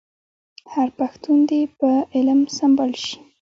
هر 0.73 0.87
پښتون 0.99 1.37
دي 1.49 1.61
په 1.79 1.89
علم 2.15 2.39
سمبال 2.57 2.91
شي. 3.03 3.15